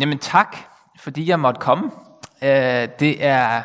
[0.00, 0.56] Jamen tak,
[0.98, 1.90] fordi jeg måtte komme.
[2.42, 3.62] Øh, det, er,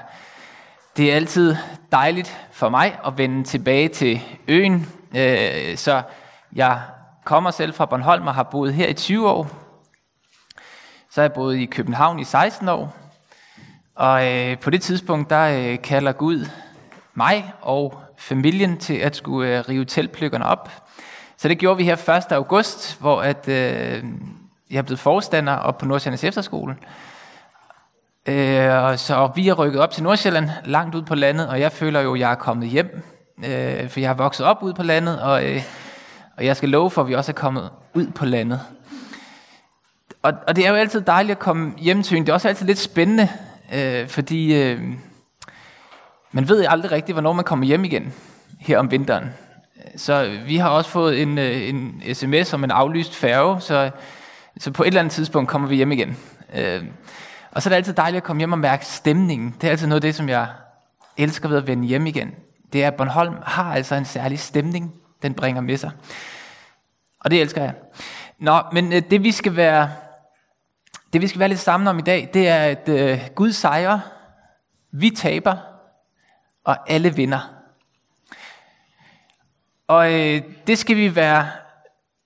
[0.98, 1.56] det er altid
[1.92, 4.90] dejligt for mig at vende tilbage til øen.
[5.16, 6.02] Øh, så
[6.54, 6.82] jeg
[7.24, 9.48] kommer selv fra Bornholm og har boet her i 20 år.
[11.12, 12.96] Så har jeg boet i København i 16 år.
[13.96, 16.50] Og øh, på det tidspunkt, der kalder Gud
[17.14, 20.72] mig og familien til at skulle rive teltpløkkerne op.
[21.38, 22.32] Så det gjorde vi her 1.
[22.32, 24.04] august, hvor at, øh,
[24.72, 26.76] jeg er blevet forstander op på Nordsjællands Efterskole.
[28.26, 32.00] Øh, så vi er rykket op til Nordsjælland, langt ud på landet, og jeg føler
[32.00, 33.04] jo, at jeg er kommet hjem,
[33.46, 35.62] øh, for jeg har vokset op ude på landet, og, øh,
[36.38, 38.60] og jeg skal love for, at vi også er kommet ud på landet.
[40.22, 42.66] Og, og det er jo altid dejligt at komme hjem til Det er også altid
[42.66, 43.30] lidt spændende,
[43.74, 44.82] øh, fordi øh,
[46.32, 48.14] man ved aldrig rigtigt, hvornår man kommer hjem igen
[48.60, 49.26] her om vinteren.
[49.96, 53.92] Så vi har også fået en, øh, en sms om en aflyst færge, så
[54.62, 56.18] så på et eller andet tidspunkt kommer vi hjem igen.
[56.54, 56.84] Øh,
[57.52, 59.56] og så er det altid dejligt at komme hjem og mærke stemningen.
[59.62, 60.48] Det er altid noget af det, som jeg
[61.18, 62.36] elsker ved at vende hjem igen.
[62.74, 65.92] Det er, at Bornholm har altså en særlig stemning, den bringer med sig.
[67.20, 67.74] Og det elsker jeg.
[68.40, 69.92] Nå, men øh, det vi skal være,
[71.14, 74.00] det vi skal være lidt sammen om i dag, det er, at øh, Gud sejrer,
[74.92, 75.58] vi taber,
[76.64, 77.54] og alle vinder.
[79.88, 81.48] Og øh, det skal vi være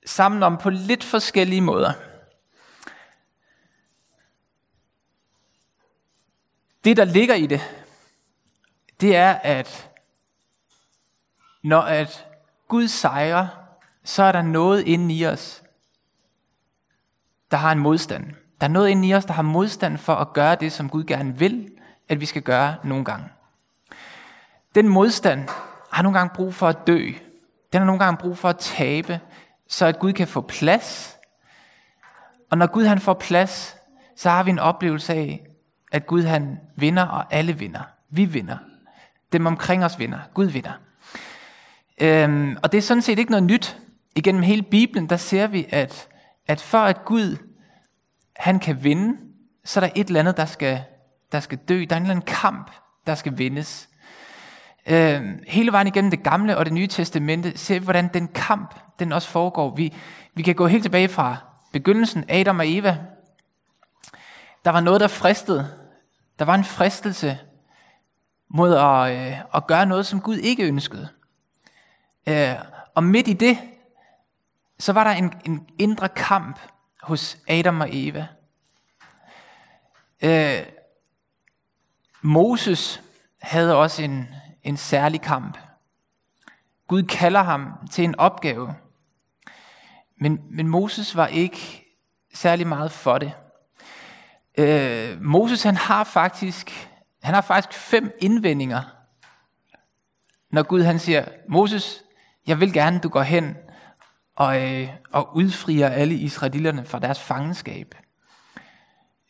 [0.06, 1.91] sammen om på lidt forskellige måder.
[6.86, 7.61] Det, der ligger i det,
[9.02, 9.89] det er, at
[11.64, 12.28] når at
[12.67, 13.47] Gud sejrer,
[14.03, 15.63] så er der noget inde i os,
[17.52, 18.25] der har en modstand.
[18.61, 21.03] Der er noget inde i os, der har modstand for at gøre det, som Gud
[21.03, 21.72] gerne vil,
[22.09, 23.30] at vi skal gøre nogle gange.
[24.75, 25.50] Den modstand
[25.91, 27.11] har nogle gange brug for at dø.
[27.73, 29.19] Den har nogle gange brug for at tabe,
[29.67, 31.17] så at Gud kan få plads.
[32.52, 33.78] Og når Gud han får plads,
[34.16, 35.47] så har vi en oplevelse af,
[35.91, 37.81] at Gud han vinder, og alle vinder.
[38.09, 38.58] Vi vinder.
[39.33, 40.19] Dem omkring os vinder.
[40.33, 40.72] Gud vinder.
[42.01, 43.78] Øhm, og det er sådan set ikke noget nyt.
[44.16, 46.07] Igennem hele Bibelen, der ser vi, at,
[46.47, 47.38] at for at Gud
[48.35, 49.18] han kan vinde,
[49.66, 50.81] så er der et eller andet, der skal,
[51.31, 51.85] der skal dø.
[51.90, 52.72] Der er en eller anden kamp,
[53.07, 53.90] der skal vindes.
[54.88, 58.75] Øhm, hele vejen igennem det gamle og det nye testamente ser vi, hvordan den kamp,
[59.00, 59.75] den også foregår.
[59.75, 59.94] Vi,
[60.34, 61.38] vi kan gå helt tilbage fra
[61.73, 62.97] begyndelsen, Adam og Eva.
[64.66, 65.86] Der var noget, der fristede
[66.40, 67.40] der var en fristelse
[68.48, 71.09] mod at, øh, at gøre noget, som Gud ikke ønskede.
[72.28, 72.56] Øh,
[72.96, 73.58] og midt i det,
[74.80, 76.59] så var der en, en indre kamp
[77.02, 78.28] hos Adam og Eva.
[80.22, 80.66] Øh,
[82.22, 83.02] Moses
[83.42, 84.28] havde også en,
[84.64, 85.58] en særlig kamp.
[86.88, 88.76] Gud kalder ham til en opgave.
[90.18, 91.86] Men, men Moses var ikke
[92.34, 93.34] særlig meget for det.
[94.57, 96.89] Øh, Moses han har faktisk
[97.23, 98.81] han har faktisk fem indvendinger,
[100.51, 102.03] når Gud han siger, Moses,
[102.47, 103.57] jeg vil gerne, du går hen
[104.35, 107.95] og, øh, og udfrier alle israelitterne fra deres fangenskab.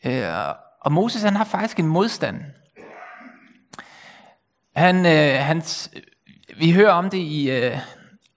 [0.04, 0.24] Øh,
[0.80, 2.40] og Moses han har faktisk en modstand.
[4.76, 5.62] Han, øh, han,
[6.58, 7.78] vi hører om det i, øh,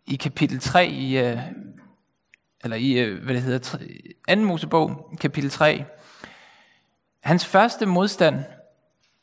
[0.06, 1.40] i kapitel 3 i, øh,
[2.64, 3.80] eller i, øh, hvad det hedder, 3,
[4.36, 4.42] 2.
[4.42, 5.86] Mosebog, kapitel 3,
[7.20, 8.44] Hans første modstand,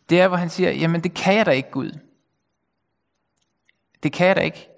[0.09, 1.99] det er, hvor han siger, jamen det kan jeg da ikke, Gud.
[4.03, 4.69] Det kan jeg da ikke.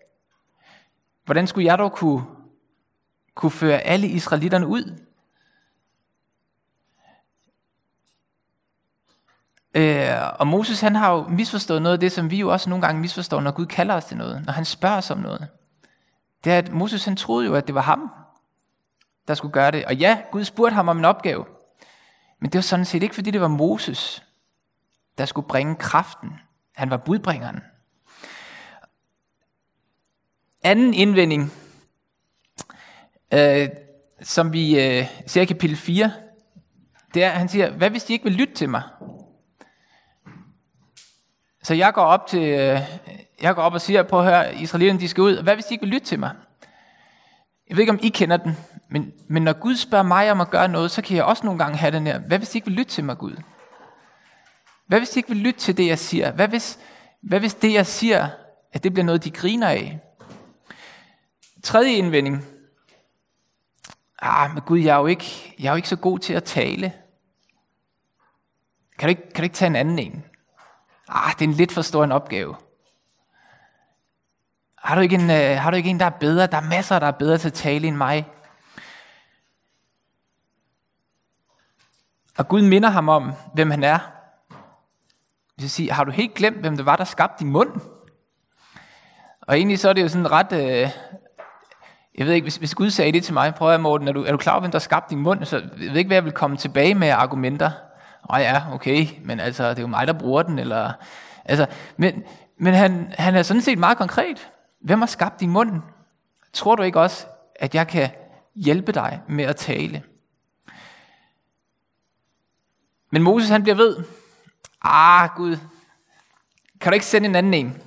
[1.25, 2.25] Hvordan skulle jeg dog kunne,
[3.35, 4.99] kunne føre alle israelitterne ud?
[9.75, 12.87] Øh, og Moses han har jo misforstået noget af det, som vi jo også nogle
[12.87, 15.49] gange misforstår, når Gud kalder os til noget, når han spørger os om noget.
[16.45, 18.11] Det er, at Moses han troede jo, at det var ham,
[19.29, 19.85] der skulle gøre det.
[19.85, 21.45] Og ja, Gud spurgte ham om en opgave.
[22.41, 24.23] Men det var sådan set ikke, fordi det var Moses,
[25.19, 26.33] der skulle bringe kraften.
[26.75, 27.61] Han var budbringeren.
[30.63, 31.53] Anden indvending,
[33.35, 33.69] øh,
[34.23, 36.13] som vi øh, ser i kapitel 4,
[37.15, 38.83] det er, at han siger, hvad hvis de ikke vil lytte til mig?
[41.63, 42.81] Så jeg går op til, øh,
[43.43, 45.43] jeg går op og siger, prøv at høre, israelitterne de skal ud.
[45.43, 46.31] Hvad hvis de ikke vil lytte til mig?
[47.69, 48.57] Jeg ved ikke, om I kender den,
[48.89, 51.59] men, men når Gud spørger mig om at gøre noget, så kan jeg også nogle
[51.59, 53.37] gange have den her, hvad hvis de ikke vil lytte til mig, Gud?
[54.87, 56.31] Hvad hvis de ikke vil lytte til det, jeg siger?
[56.33, 56.79] Hvad hvis,
[57.21, 58.29] hvad hvis det, jeg siger,
[58.73, 60.01] at det bliver noget, de griner af?
[61.63, 62.45] Tredje indvending.
[64.19, 66.45] Ah, men Gud, jeg er jo ikke, jeg er jo ikke så god til at
[66.45, 66.93] tale.
[68.99, 70.25] Kan du ikke, kan du ikke tage en anden en?
[71.09, 72.57] Ah, det er en lidt for stor en opgave.
[74.83, 76.47] Har du, ikke en, øh, har du ikke en, der er bedre?
[76.47, 78.27] Der er masser, der er bedre til at tale end mig.
[82.39, 83.99] Og Gud minder ham om, hvem han er.
[85.55, 87.81] Hvis jeg sige, har du helt glemt, hvem det var, der skabte din mund?
[89.41, 90.53] Og egentlig så er det jo sådan ret...
[90.53, 90.91] Øh,
[92.19, 94.25] jeg ved ikke, hvis, hvis Gud sagde det til mig, prøv at Morten, er du,
[94.25, 95.45] er du klar over, hvem der skabte din mund?
[95.45, 97.71] Så jeg ved ikke, hvad jeg vil komme tilbage med argumenter.
[98.31, 100.93] Åh ja, okay, men altså, det er jo mig, der bruger den, eller...
[101.45, 101.67] Altså,
[101.97, 102.25] men
[102.59, 104.51] men han, han er sådan set meget konkret.
[104.81, 105.83] Hvem har skabt din mund?
[106.53, 107.27] Tror du ikke også,
[107.57, 108.11] at jeg kan
[108.55, 110.03] hjælpe dig med at tale?
[113.11, 114.05] Men Moses han bliver ved.
[114.83, 115.57] Ah, Gud,
[116.81, 117.83] kan du ikke sende en anden en?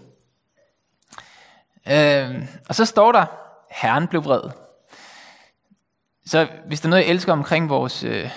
[1.88, 3.26] Øh, og så står der,
[3.72, 4.42] Herren blev vred.
[6.26, 8.30] Så hvis der er noget, jeg elsker omkring vores, øh,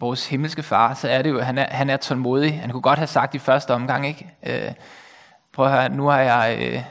[0.00, 2.60] vores himmelske far, så er det jo, at han er, han er tålmodig.
[2.60, 4.36] Han kunne godt have sagt i første omgang, ikke?
[4.42, 4.72] Øh,
[5.52, 6.84] prøv at høre, nu, er jeg, øh,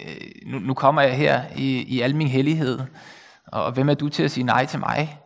[0.00, 0.16] Øh,
[0.46, 2.80] nu, nu kommer jeg her i, i al min hellighed,
[3.46, 5.18] og hvem er du til at sige nej til mig?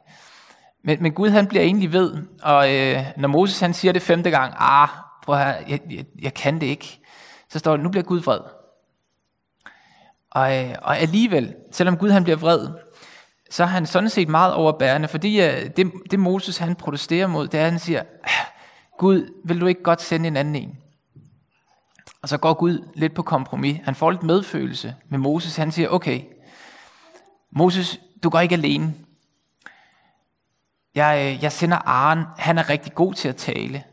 [0.85, 4.31] Men, men Gud han bliver egentlig ved, og øh, når Moses han siger det femte
[4.31, 4.89] gang, ah,
[5.23, 7.01] prøv at høre, jeg, jeg, jeg kan det ikke,
[7.49, 8.41] så står det, nu bliver Gud vred.
[10.31, 12.69] Og, øh, og alligevel, selvom Gud han bliver vred,
[13.51, 17.49] så er han sådan set meget overbærende, fordi øh, det, det Moses han protesterer mod,
[17.49, 18.47] det er, at han siger, ah,
[18.99, 20.79] Gud, vil du ikke godt sende en anden en?
[22.27, 23.81] Og så går Gud lidt på kompromis.
[23.85, 25.57] Han får lidt medfølelse med Moses.
[25.57, 26.23] Han siger, okay,
[27.51, 28.95] Moses, du går ikke alene.
[30.95, 32.25] Jeg, øh, jeg sender Aaron.
[32.39, 33.85] Han er rigtig god til at tale.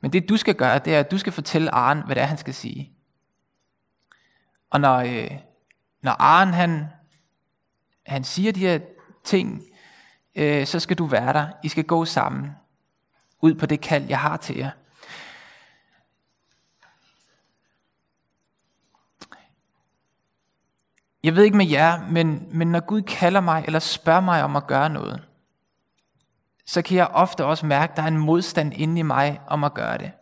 [0.00, 2.26] Men det du skal gøre, det er, at du skal fortælle Aaron, hvad det er,
[2.26, 2.92] han skal sige.
[4.70, 5.30] Og når, øh,
[6.02, 6.86] når Aaron han,
[8.06, 8.78] han siger de her
[9.24, 9.62] ting,
[10.34, 11.46] øh, så skal du være der.
[11.62, 12.50] I skal gå sammen
[13.40, 14.70] ud på det kald, jeg har til jer.
[21.22, 24.56] Jeg ved ikke med jer, men, men når Gud kalder mig eller spørger mig om
[24.56, 25.22] at gøre noget,
[26.66, 29.64] så kan jeg ofte også mærke, at der er en modstand inde i mig om
[29.64, 30.12] at gøre det.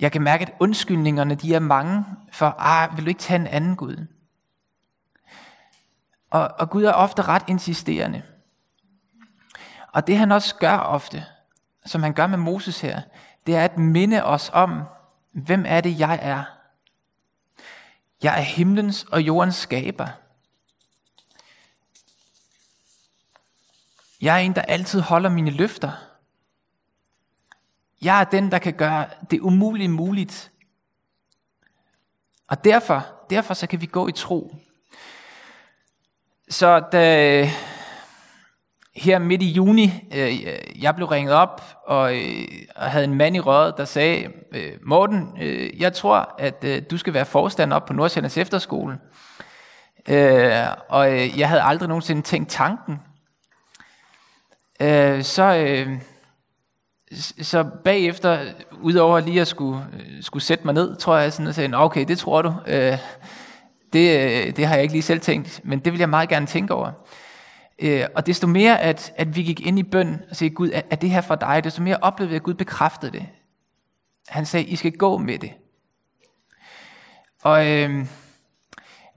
[0.00, 3.46] Jeg kan mærke, at undskyldningerne de er mange for, ah, vil du ikke tage en
[3.46, 4.06] anden Gud?
[6.30, 8.22] Og, og Gud er ofte ret insisterende.
[9.92, 11.24] Og det han også gør ofte,
[11.86, 13.00] som han gør med Moses her,
[13.46, 14.82] det er at minde os om,
[15.32, 16.55] hvem er det jeg er?
[18.22, 20.08] Jeg er himlens og jordens skaber.
[24.20, 25.92] Jeg er en, der altid holder mine løfter.
[28.02, 30.52] Jeg er den, der kan gøre det umulige muligt.
[32.46, 34.56] Og derfor, derfor så kan vi gå i tro.
[36.48, 37.50] Så da,
[38.96, 40.46] her midt i juni, øh,
[40.82, 44.72] jeg blev ringet op og, øh, og havde en mand i røret, der sagde, øh,
[44.86, 48.98] Morten, øh, jeg tror, at øh, du skal være forstander op på Nordsjællands Efterskole.
[50.08, 53.00] Øh, og øh, jeg havde aldrig nogensinde tænkt tanken.
[54.82, 55.88] Øh, så, øh,
[57.42, 58.38] så bagefter,
[58.80, 62.04] udover lige at skulle, øh, skulle sætte mig ned, tror jeg sådan, og sagde, okay,
[62.08, 62.54] det tror du.
[62.66, 62.98] Øh,
[63.92, 66.46] det, øh, det har jeg ikke lige selv tænkt, men det vil jeg meget gerne
[66.46, 66.92] tænke over.
[67.78, 70.82] Øh, og desto mere, at, at vi gik ind i bøn og sagde, Gud, er,
[70.90, 71.64] er det her for dig?
[71.64, 73.26] Desto mere oplevede jeg, at Gud bekræftede det.
[74.28, 75.52] Han sagde, I skal gå med det.
[77.42, 78.06] Og, øh,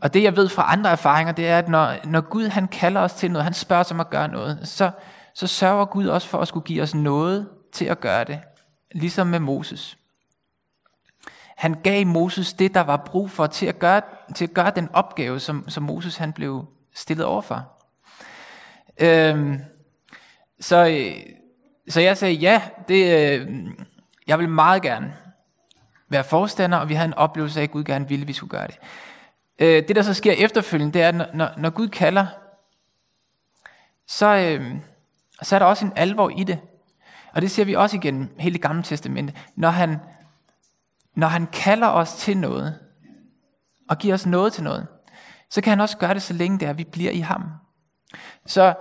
[0.01, 3.01] og det jeg ved fra andre erfaringer, det er, at når, når Gud han kalder
[3.01, 4.91] os til noget, han spørger os om at gøre noget, så,
[5.33, 8.39] så sørger Gud også for at skulle give os noget til at gøre det.
[8.91, 9.98] Ligesom med Moses.
[11.57, 14.01] Han gav Moses det, der var brug for til at gøre,
[14.36, 17.78] til at gøre den opgave, som, som Moses han blev stillet overfor.
[19.00, 19.60] Øhm,
[20.60, 21.34] så, øh,
[21.89, 23.68] så jeg sagde, ja, det, øh,
[24.27, 25.15] jeg vil meget gerne
[26.10, 28.50] være forstander, og vi havde en oplevelse af, at Gud gerne ville, at vi skulle
[28.50, 28.79] gøre det.
[29.60, 32.27] Øh, det, der så sker efterfølgende, det er, at når, når Gud kalder,
[34.08, 34.75] så, øh,
[35.41, 36.60] så er der også en alvor i det.
[37.34, 39.34] Og det ser vi også igen hele det gamle testamente.
[39.56, 39.98] Når han,
[41.15, 42.79] når han kalder os til noget,
[43.89, 44.88] og giver os noget til noget,
[45.50, 47.44] så kan han også gøre det, så længe det er, at vi bliver i ham.
[48.46, 48.75] Så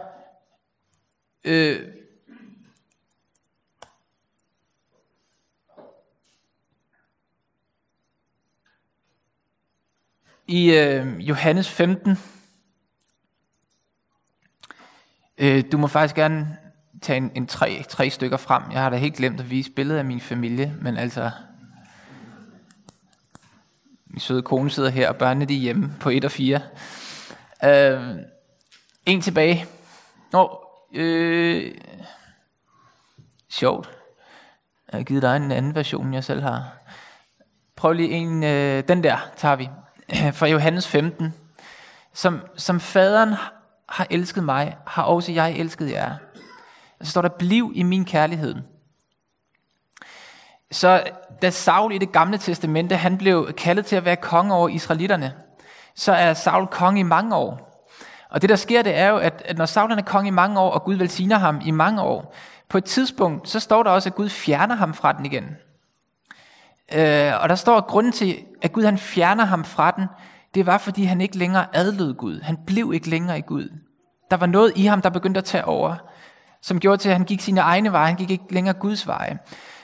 [1.48, 1.80] øh,
[10.46, 12.18] i øh, Johannes 15,
[15.38, 16.58] øh, du må faktisk gerne
[17.02, 18.62] tage en, en tre, tre stykker frem.
[18.72, 21.30] Jeg har da helt glemt at vise billedet af min familie, men altså,
[24.06, 26.60] min søde kone sidder her, og børnene de er hjemme på 1 og 4.
[27.64, 28.16] Øh,
[29.06, 29.66] en tilbage.
[30.32, 31.74] Nå, øh,
[33.50, 33.90] sjovt.
[34.92, 36.72] Jeg har givet dig en anden version, jeg selv har.
[37.76, 39.68] Prøv lige en, øh, den der tager vi.
[40.38, 41.34] Fra Johannes 15.
[42.12, 43.34] Som, som faderen
[43.88, 46.14] har elsket mig, har også jeg elsket jer.
[47.00, 48.54] Og så står der, bliv i min kærlighed.
[50.70, 51.02] Så
[51.42, 55.34] da Saul i det gamle testamente, han blev kaldet til at være konge over israelitterne,
[55.94, 57.67] så er Saul konge i mange år.
[58.30, 60.60] Og det der sker, det er jo, at, at når Saul er konge i mange
[60.60, 62.34] år, og Gud velsigner ham i mange år,
[62.68, 65.56] på et tidspunkt, så står der også, at Gud fjerner ham fra den igen.
[66.92, 70.06] Øh, og der står, at grunden til, at Gud han fjerner ham fra den,
[70.54, 72.40] det var, fordi han ikke længere adlød Gud.
[72.40, 73.72] Han blev ikke længere i Gud.
[74.30, 75.96] Der var noget i ham, der begyndte at tage over,
[76.62, 78.06] som gjorde til, at han gik sine egne veje.
[78.06, 79.38] Han gik ikke længere Guds veje.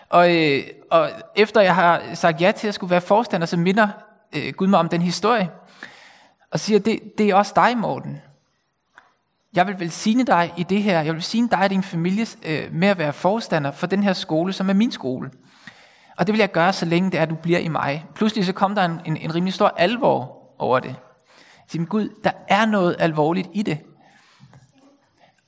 [0.09, 3.89] Og, øh, og efter jeg har sagt ja til at skulle være forstander, så minder
[4.37, 5.51] øh, Gud mig om den historie.
[6.51, 8.21] Og siger, det, det er også dig, Morten.
[9.55, 10.97] Jeg vil velsigne dig i det her.
[10.97, 14.13] Jeg vil velsigne dig og din familie øh, med at være forstander for den her
[14.13, 15.31] skole, som er min skole.
[16.17, 18.07] Og det vil jeg gøre, så længe det er, at du bliver i mig.
[18.15, 20.89] Pludselig så kom der en, en, en rimelig stor alvor over det.
[20.89, 20.97] Jeg
[21.69, 23.79] siger, Gud, der er noget alvorligt i det.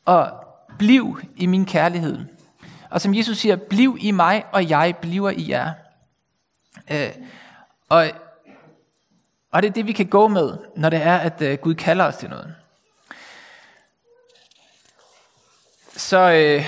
[0.04, 0.30] Og
[0.78, 2.25] bliv i min kærlighed.
[2.90, 5.72] Og som Jesus siger, bliv i mig, og jeg bliver i jer.
[6.90, 7.10] Øh,
[7.88, 8.06] og,
[9.52, 12.04] og det er det, vi kan gå med, når det er, at øh, Gud kalder
[12.04, 12.54] os til noget.
[15.97, 16.65] Så øh,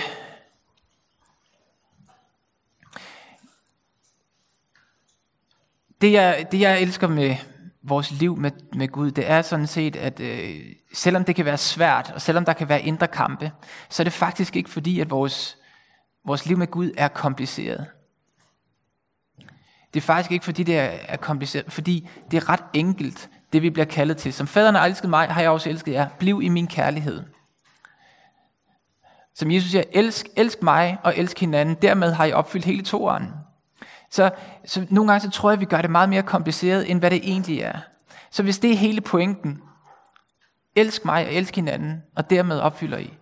[6.01, 7.37] det, jeg, det jeg elsker med
[7.83, 10.57] vores liv med, med Gud, det er sådan set, at øh,
[10.93, 13.53] selvom det kan være svært, og selvom der kan være indre kampe,
[13.89, 15.57] så er det faktisk ikke fordi, at vores,
[16.27, 17.87] vores liv med Gud er kompliceret.
[19.95, 23.63] Det er faktisk ikke fordi, det er, er kompliceret, fordi det er ret enkelt, det
[23.63, 24.33] vi bliver kaldet til.
[24.33, 26.09] Som faderen har elsket mig, har jeg også elsket jer.
[26.19, 27.23] Bliv i min kærlighed.
[29.39, 31.75] Som Jesus siger, elsk, elsk mig og elsk hinanden.
[31.83, 33.27] Dermed har I opfyldt hele toeren.
[34.11, 34.31] Så,
[34.65, 37.11] så nogle gange så tror jeg, at vi gør det meget mere kompliceret, end hvad
[37.11, 37.79] det egentlig er.
[38.31, 39.63] Så hvis det er hele pointen,
[40.77, 43.15] elsk mig og elsk hinanden, og dermed opfylder I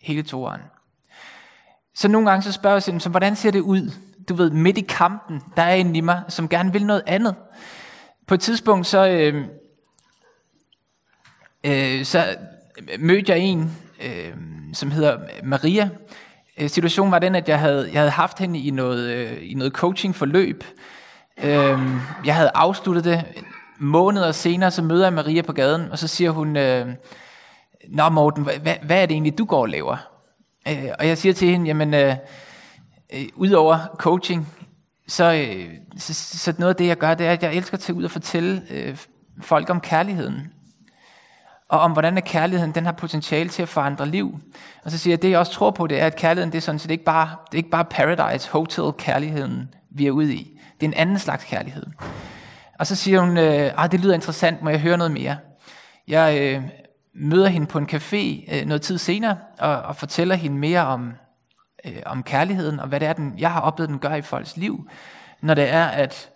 [0.00, 0.60] hele toeren.
[1.94, 3.90] Så nogle gange så spørger jeg sig, hvordan ser det ud?
[4.28, 7.34] Du ved, midt i kampen, der er en i mig, som gerne vil noget andet.
[8.26, 9.46] På et tidspunkt, så, øh,
[11.64, 12.36] øh, så
[12.98, 14.32] mødte jeg en, øh,
[14.72, 15.88] som hedder Maria,
[16.58, 19.54] øh, situationen var den, at jeg havde, jeg havde haft hende i noget, øh, i
[19.54, 20.64] noget coaching-forløb.
[21.44, 21.78] Øh,
[22.24, 23.24] jeg havde afsluttet det.
[23.78, 26.88] Måneder senere, så møder jeg Maria på gaden, og så siger hun, øh,
[27.88, 29.96] Nå Morten, hvad, hvad er det egentlig, du går og laver?
[30.68, 32.16] Øh, og jeg siger til hende, jamen, øh,
[33.14, 34.48] øh, udover coaching,
[35.08, 37.80] så, øh, så, så noget af det, jeg gør, det er, at jeg elsker at
[37.80, 38.96] tage ud og fortælle øh,
[39.40, 40.52] folk om kærligheden
[41.68, 44.40] og om hvordan at kærligheden den har potentiale til at forandre liv.
[44.84, 46.58] Og så siger jeg, at det jeg også tror på, det er, at kærligheden det
[46.58, 50.34] er sådan set ikke bare, det er ikke bare paradise, hotel kærligheden, vi er ude
[50.34, 50.60] i.
[50.80, 51.86] Det er en anden slags kærlighed.
[52.78, 55.36] Og så siger hun, øh, ah, det lyder interessant, må jeg høre noget mere?
[56.08, 56.62] Jeg øh,
[57.14, 61.12] møder hende på en café øh, noget tid senere, og, og fortæller hende mere om,
[61.84, 64.56] øh, om kærligheden, og hvad det er, den, jeg har oplevet, den gør i folks
[64.56, 64.88] liv,
[65.40, 66.30] når det er, at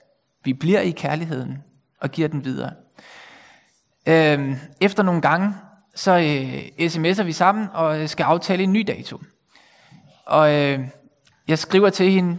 [0.45, 1.59] vi bliver i kærligheden
[2.01, 2.71] og giver den videre.
[4.07, 5.55] Øh, efter nogle gange,
[5.95, 9.19] så øh, sms'er vi sammen og øh, skal aftale en ny dato.
[10.27, 10.81] Og øh,
[11.49, 12.39] jeg skriver til hende,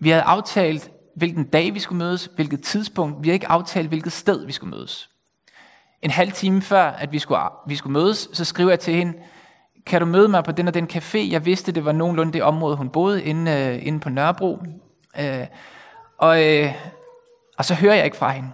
[0.00, 3.22] vi havde aftalt, hvilken dag vi skulle mødes, hvilket tidspunkt.
[3.22, 5.10] Vi havde ikke aftalt, hvilket sted vi skulle mødes.
[6.02, 9.14] En halv time før, at vi skulle, vi skulle mødes, så skriver jeg til hende,
[9.86, 11.18] kan du møde mig på den og den café?
[11.18, 14.58] Jeg vidste, det var nogenlunde det område, hun boede, inde, øh, inde på Nørrebro.
[15.20, 15.46] Øh,
[16.18, 16.72] og, øh,
[17.58, 18.48] og så hører jeg ikke fra hende.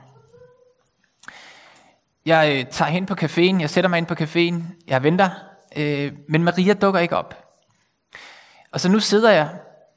[2.26, 5.30] Jeg øh, tager hen på caféen, jeg sætter mig ind på caféen, jeg venter,
[5.76, 7.44] øh, men Maria dukker ikke op.
[8.72, 9.48] Og så nu sidder jeg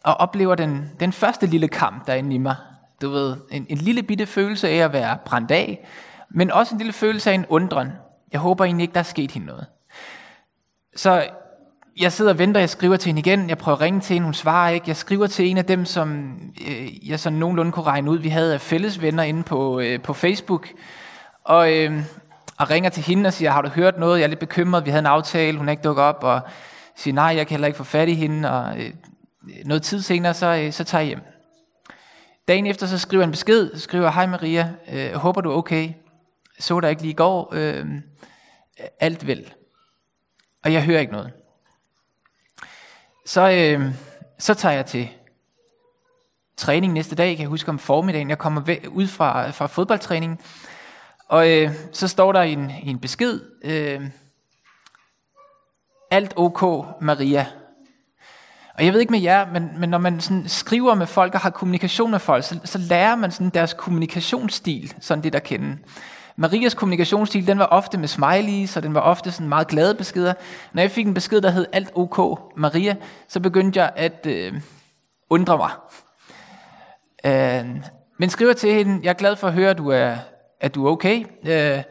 [0.03, 2.55] og oplever den, den første lille kamp derinde i mig.
[3.01, 5.87] Du ved, en, en lille bitte følelse af at være brændt af,
[6.29, 7.91] men også en lille følelse af en undren.
[8.31, 9.65] Jeg håber egentlig ikke, der er sket hende noget.
[10.95, 11.27] Så
[11.97, 14.25] jeg sidder og venter, jeg skriver til hende igen, jeg prøver at ringe til hende,
[14.25, 14.83] hun svarer ikke.
[14.87, 18.29] Jeg skriver til en af dem, som øh, jeg sådan nogenlunde kunne regne ud, vi
[18.29, 20.69] havde fælles venner inde på, øh, på Facebook,
[21.47, 22.03] og, øh,
[22.57, 24.19] og ringer til hende og siger, har du hørt noget?
[24.19, 26.23] Jeg er lidt bekymret, vi havde en aftale, hun er ikke dukket op.
[26.23, 26.41] Og
[26.95, 28.51] siger, nej, jeg kan heller ikke få fat i hende.
[28.51, 28.93] Og øh,
[29.65, 31.21] noget tid senere, så, øh, så tager jeg hjem.
[32.47, 33.77] Dagen efter, så skriver jeg en besked.
[33.77, 35.89] Skriver, hej Maria, øh, håber du er okay.
[36.59, 37.49] Så der ikke lige i går.
[37.51, 37.85] Øh,
[38.99, 39.53] alt vel.
[40.63, 41.31] Og jeg hører ikke noget.
[43.25, 43.93] Så, øh,
[44.39, 45.09] så tager jeg til
[46.57, 47.35] træning næste dag.
[47.35, 48.29] Kan jeg huske om formiddagen.
[48.29, 50.39] Jeg kommer ud fra, fra fodboldtræningen,
[51.29, 54.01] og øh, så står der i en, i en besked, øh,
[56.11, 57.45] alt ok Maria.
[58.77, 61.39] Og jeg ved ikke med jer, men, men når man sådan skriver med folk og
[61.39, 65.77] har kommunikation med folk, så, så lærer man sådan deres kommunikationsstil, sådan det der kende.
[66.35, 70.33] Marias kommunikationsstil, den var ofte med smileys, og den var ofte sådan meget glade beskeder.
[70.73, 72.95] Når jeg fik en besked, der hed alt ok Maria,
[73.27, 74.53] så begyndte jeg at øh,
[75.29, 75.71] undre mig.
[77.25, 77.65] Øh,
[78.19, 80.15] men skriver til hende, jeg er glad for at høre, at du er,
[80.59, 81.25] er du okay.
[81.45, 81.83] Øh,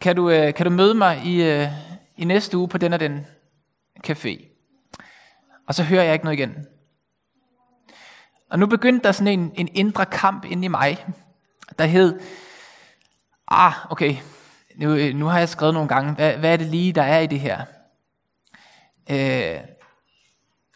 [0.00, 1.68] kan, du, øh, kan du møde mig i, øh,
[2.16, 3.26] i næste uge på den og den
[4.06, 4.44] café?
[5.66, 6.66] Og så hører jeg ikke noget igen.
[8.50, 11.06] Og nu begyndte der sådan en, en indre kamp inde i mig,
[11.78, 12.20] der hed,
[13.48, 14.16] ah, okay,
[14.76, 17.18] nu, øh, nu har jeg skrevet nogle gange, hvad, hvad er det lige, der er
[17.20, 17.64] i det her?
[19.10, 19.60] Øh,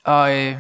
[0.05, 0.57] og øh,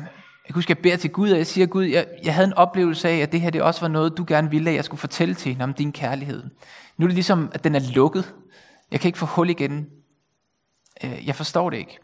[0.52, 3.08] kan huske, jeg beder til Gud, og jeg siger, Gud, jeg, jeg havde en oplevelse
[3.08, 5.34] af, at det her det også var noget, du gerne ville, at jeg skulle fortælle
[5.34, 6.42] til hende om din kærlighed.
[6.96, 8.34] Nu er det ligesom, at den er lukket.
[8.90, 9.86] Jeg kan ikke få hul igen.
[11.04, 11.98] Øh, jeg forstår det ikke.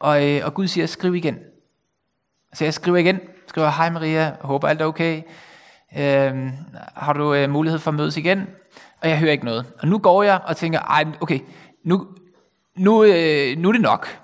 [0.00, 1.38] Og, øh, og Gud siger, skriv igen.
[2.54, 5.22] Så jeg skriver igen, skriver, hej Maria, håber alt er okay.
[5.96, 6.52] Øh,
[6.94, 8.46] har du øh, mulighed for at mødes igen?
[9.02, 9.72] Og jeg hører ikke noget.
[9.78, 11.40] Og nu går jeg og tænker, ej, okay,
[11.84, 12.06] nu,
[12.76, 14.23] nu, øh, nu er det nok.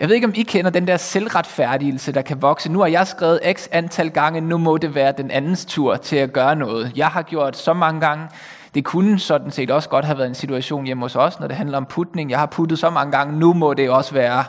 [0.00, 2.72] Jeg ved ikke, om I kender den der selvretfærdigelse, der kan vokse.
[2.72, 6.16] Nu har jeg skrevet x antal gange, nu må det være den andens tur til
[6.16, 6.92] at gøre noget.
[6.96, 8.28] Jeg har gjort så mange gange.
[8.74, 11.56] Det kunne sådan set også godt have været en situation hjemme hos os, når det
[11.56, 12.30] handler om putning.
[12.30, 14.44] Jeg har puttet så mange gange, nu må det også være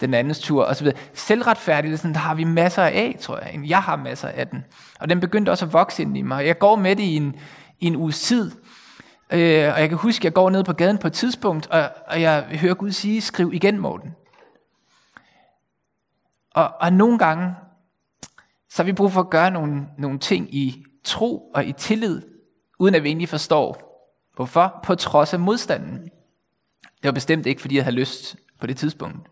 [0.00, 0.88] den andens tur osv.
[1.14, 3.60] Selvretfærdigelsen, der har vi masser af, tror jeg.
[3.68, 4.64] Jeg har masser af den.
[5.00, 6.46] Og den begyndte også at vokse ind i mig.
[6.46, 7.36] Jeg går med det i en,
[7.80, 8.50] i en uges tid.
[9.32, 11.82] Øh, og jeg kan huske, at jeg går ned på gaden på et tidspunkt, og,
[12.06, 14.14] og jeg hører Gud sige, skriv igen, Morten.
[16.58, 17.54] Og, og nogle gange,
[18.70, 22.22] så har vi brug for at gøre nogle, nogle ting i tro og i tillid,
[22.78, 23.82] uden at vi egentlig forstår.
[24.36, 24.80] Hvorfor?
[24.84, 26.02] På trods af modstanden.
[26.82, 29.28] Det var bestemt ikke, fordi jeg havde lyst på det tidspunkt.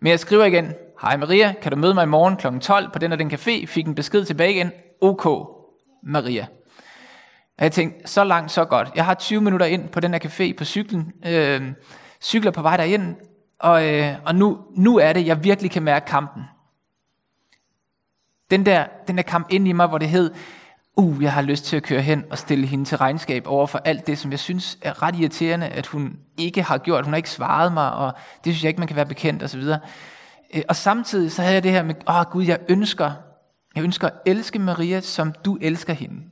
[0.00, 2.58] Men jeg skriver igen, hej Maria, kan du møde mig i morgen kl.
[2.58, 3.66] 12 på den og den café?
[3.66, 5.26] Fik en besked tilbage igen, ok
[6.02, 6.46] Maria.
[7.58, 8.88] Og jeg tænkte, så langt, så godt.
[8.94, 11.72] Jeg har 20 minutter ind på den her café på cyklen, øh,
[12.20, 13.16] cykler på vej derind,
[13.62, 16.42] og, øh, og nu, nu er det, jeg virkelig kan mærke kampen.
[18.50, 20.30] Den der, den der kamp ind i mig, hvor det hed,
[20.96, 23.78] uh, jeg har lyst til at køre hen og stille hende til regnskab over for
[23.84, 27.04] alt det, som jeg synes er ret irriterende, at hun ikke har gjort.
[27.04, 28.12] Hun har ikke svaret mig, og
[28.44, 29.62] det synes jeg ikke, man kan være bekendt osv.
[30.54, 33.12] Øh, og samtidig så havde jeg det her med, åh oh, Gud, jeg ønsker,
[33.74, 36.22] jeg ønsker at elske Maria, som du elsker hende.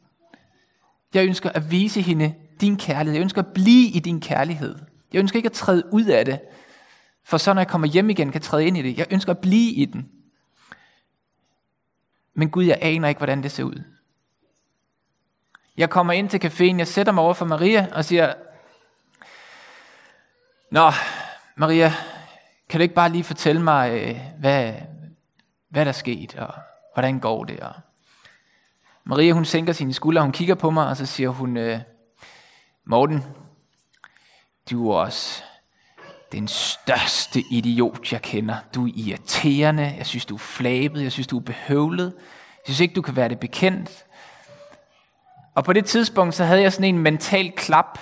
[1.14, 3.14] Jeg ønsker at vise hende din kærlighed.
[3.14, 4.74] Jeg ønsker at blive i din kærlighed.
[5.12, 6.40] Jeg ønsker ikke at træde ud af det,
[7.30, 8.98] for så når jeg kommer hjem igen, kan træde ind i det.
[8.98, 10.10] Jeg ønsker at blive i den.
[12.34, 13.82] Men Gud, jeg aner ikke, hvordan det ser ud.
[15.76, 18.34] Jeg kommer ind til caféen, jeg sætter mig over for Maria og siger,
[20.70, 20.90] Nå,
[21.56, 21.92] Maria,
[22.68, 24.74] kan du ikke bare lige fortælle mig, øh, hvad,
[25.68, 26.54] hvad der er sket, og
[26.94, 27.60] hvordan går det?
[27.60, 27.72] Og
[29.04, 31.80] Maria, hun sænker sine skuldre, hun kigger på mig, og så siger hun, øh,
[32.84, 33.24] Morten,
[34.70, 35.42] du er også
[36.32, 38.56] den største idiot, jeg kender.
[38.74, 42.12] Du er irriterende, jeg synes, du er flabet, jeg synes, du er behøvlet.
[42.56, 44.04] Jeg synes ikke, du kan være det bekendt.
[45.54, 47.98] Og på det tidspunkt, så havde jeg sådan en mental klap.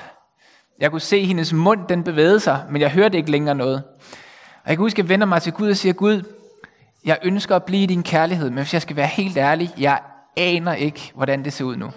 [0.79, 3.83] Jeg kunne se hendes mund, den bevægede sig, men jeg hørte ikke længere noget.
[4.65, 6.23] Og jeg kan huske, at jeg vender mig til Gud og siger, Gud,
[7.05, 10.01] jeg ønsker at blive i din kærlighed, men hvis jeg skal være helt ærlig, jeg
[10.37, 11.91] aner ikke, hvordan det ser ud nu.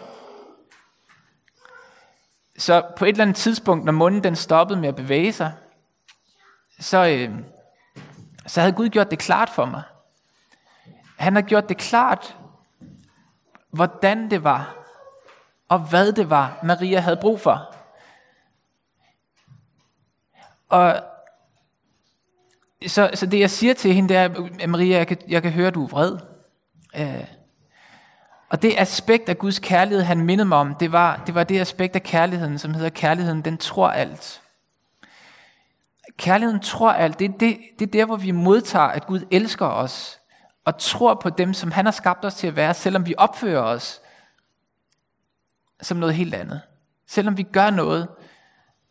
[2.58, 5.52] Så på et eller andet tidspunkt, når munden den stoppede med at bevæge sig,
[6.82, 7.30] så, øh,
[8.48, 9.84] så havde Gud gjort det klart for mig.
[11.17, 12.38] Han har gjort det klart,
[13.70, 14.76] hvordan det var,
[15.70, 17.76] og hvad det var, Maria havde brug for.
[20.70, 21.04] Og
[22.88, 25.72] så, så det jeg siger til hende, det er, Maria, jeg kan, jeg kan høre,
[25.72, 26.17] du er vred.
[26.96, 27.28] Øh,
[28.50, 31.60] og det aspekt af Guds kærlighed, han mindede mig om, det var, det var det
[31.60, 34.40] aspekt af kærligheden, som hedder kærligheden, den tror alt.
[36.18, 37.20] Kærligheden tror alt.
[37.20, 40.20] Det er, det, det er der, hvor vi modtager, at Gud elsker os,
[40.66, 43.62] og tror på dem, som han har skabt os til at være, selvom vi opfører
[43.62, 44.02] os
[45.82, 46.62] som noget helt andet.
[47.08, 48.08] Selvom vi gør noget,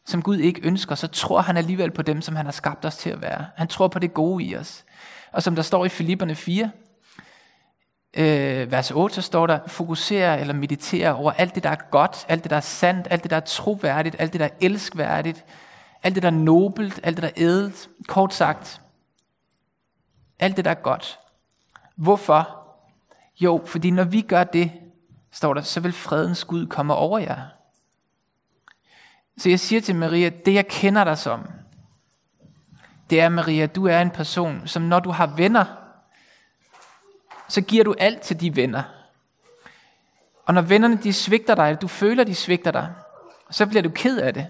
[0.07, 2.96] som Gud ikke ønsker, så tror han alligevel på dem, som han har skabt os
[2.96, 3.46] til at være.
[3.57, 4.85] Han tror på det gode i os.
[5.33, 6.70] Og som der står i Filipperne 4,
[8.16, 12.27] øh, vers 8, så står der, fokusere eller meditere over alt det, der er godt,
[12.29, 15.44] alt det, der er sandt, alt det, der er troværdigt, alt det, der er elskværdigt,
[16.02, 17.88] alt det, der er nobelt, alt det, der er ædelt.
[18.08, 18.80] Kort sagt,
[20.38, 21.18] alt det, der er godt.
[21.96, 22.56] Hvorfor?
[23.40, 24.72] Jo, fordi når vi gør det,
[25.30, 27.46] står der, så vil fredens Gud komme over jer.
[29.36, 31.46] Så jeg siger til Maria, det jeg kender dig som,
[33.10, 35.64] det er, Maria, du er en person, som når du har venner,
[37.48, 38.82] så giver du alt til de venner.
[40.46, 42.92] Og når vennerne de svigter dig, du føler, de svigter dig,
[43.50, 44.48] så bliver du ked af det.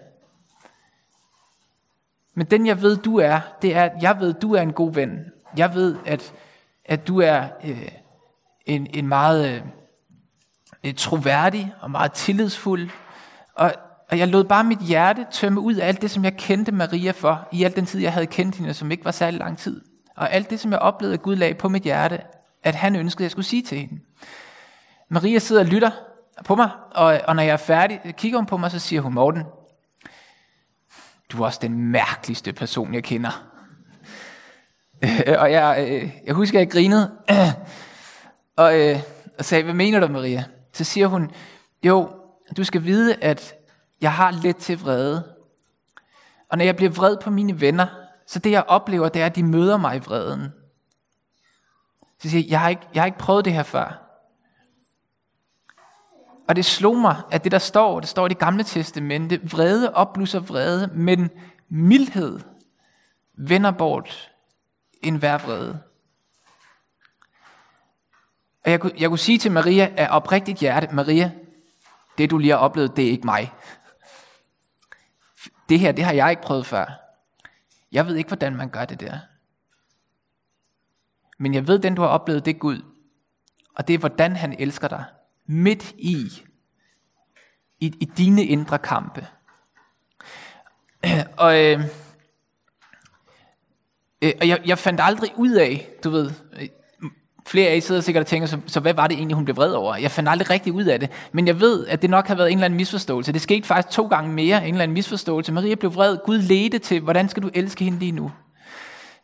[2.41, 4.93] Men den jeg ved, du er, det er, at jeg ved, du er en god
[4.93, 5.19] ven.
[5.57, 6.33] Jeg ved, at,
[6.85, 7.89] at du er øh,
[8.67, 9.63] en, en meget øh,
[10.85, 12.91] øh, troværdig og meget tillidsfuld.
[13.55, 13.73] Og,
[14.11, 17.11] og jeg lod bare mit hjerte tømme ud af alt det, som jeg kendte Maria
[17.11, 19.81] for, i al den tid, jeg havde kendt hende, som ikke var særlig lang tid.
[20.17, 22.21] Og alt det, som jeg oplevede, at Gud lagde på mit hjerte,
[22.63, 24.01] at han ønskede, at jeg skulle sige til hende.
[25.09, 25.91] Maria sidder og lytter
[26.45, 29.15] på mig, og, og når jeg er færdig, kigger hun på mig, så siger hun,
[29.15, 29.43] Morten,
[31.33, 33.47] du er også den mærkeligste person, jeg kender.
[35.05, 37.11] Øh, og jeg, øh, jeg husker, at jeg grinede,
[38.57, 38.99] og, øh,
[39.39, 40.45] og sagde, hvad mener du, Maria?
[40.73, 41.31] Så siger hun,
[41.83, 42.11] jo,
[42.57, 43.55] du skal vide, at
[44.01, 45.25] jeg har let til vrede.
[46.51, 47.87] Og når jeg bliver vred på mine venner,
[48.27, 50.53] så det jeg oplever, det er, at de møder mig i vreden.
[52.23, 54.10] Så siger jeg, jeg har ikke, jeg har ikke prøvet det her før.
[56.51, 59.95] Og det slog mig, at det der står, det står i det gamle testamente, vrede
[59.95, 61.31] opblusser vrede, men
[61.69, 62.41] mildhed
[63.35, 64.31] vender bort
[65.03, 65.83] en hver vrede.
[68.65, 71.33] Og jeg kunne, jeg kunne sige til Maria af oprigtigt hjerte, Maria,
[72.19, 73.53] det du lige har oplevet, det er ikke mig.
[75.69, 76.87] Det her, det har jeg ikke prøvet før.
[77.93, 79.19] Jeg ved ikke, hvordan man gør det der.
[81.39, 82.83] Men jeg ved, den du har oplevet, det er Gud.
[83.75, 85.05] Og det er, hvordan han elsker dig
[85.51, 86.43] midt i,
[87.81, 89.27] i, i dine indre kampe.
[91.37, 91.81] Og, øh,
[94.23, 96.69] øh, og jeg, jeg fandt aldrig ud af, du ved, øh,
[97.47, 99.57] flere af jer sidder sikkert og tænker, så, så hvad var det egentlig, hun blev
[99.57, 99.97] vred over?
[99.97, 102.51] Jeg fandt aldrig rigtig ud af det, men jeg ved, at det nok har været
[102.51, 103.33] en eller anden misforståelse.
[103.33, 105.53] Det skete faktisk to gange mere, en eller anden misforståelse.
[105.53, 108.33] Maria blev vred, Gud ledte til, hvordan skal du elske hende lige nu?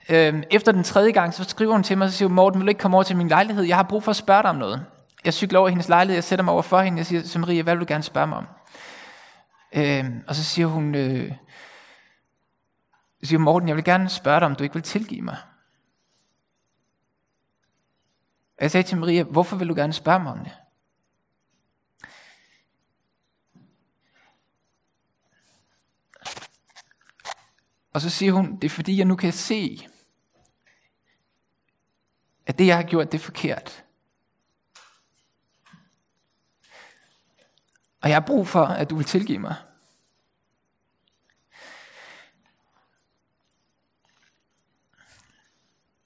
[0.08, 2.68] Øhm, efter den tredje gang, så skriver hun til mig, og siger, Morten, vil du
[2.68, 3.64] ikke komme over til min lejlighed?
[3.64, 4.84] Jeg har brug for at spørge dig om noget
[5.26, 7.38] jeg cykler over i hendes lejlighed, jeg sætter mig over for hende, jeg siger, så
[7.38, 8.46] Maria, hvad vil du gerne spørge mig om?
[9.72, 11.32] Øh, og så siger hun, øh,
[13.22, 15.36] siger Morten, jeg vil gerne spørge dig, om du ikke vil tilgive mig.
[18.56, 20.52] Og jeg sagde til Maria, hvorfor vil du gerne spørge mig om det?
[27.92, 29.88] Og så siger hun, det er fordi jeg nu kan se,
[32.46, 33.85] at det jeg har gjort, det er forkert.
[38.06, 39.54] Og jeg har brug for, at du vil tilgive mig.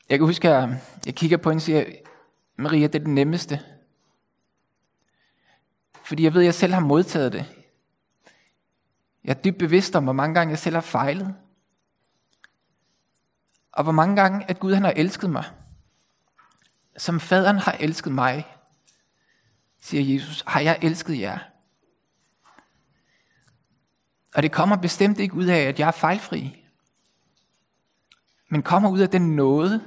[0.08, 0.68] Jeg kan huske, at
[1.06, 1.84] jeg kigger på hende og siger,
[2.56, 3.60] Maria, det er det nemmeste.
[6.04, 7.66] Fordi jeg ved, at jeg selv har modtaget det.
[9.24, 11.34] Jeg er dybt bevidst om, hvor mange gange jeg selv har fejlet.
[13.72, 15.44] Og hvor mange gange, at Gud han har elsket mig.
[16.96, 18.56] Som faderen har elsket mig,
[19.80, 21.50] siger Jesus, har jeg elsket jer.
[24.34, 26.64] Og det kommer bestemt ikke ud af, at jeg er fejlfri.
[28.48, 29.84] Men kommer ud af den nåde,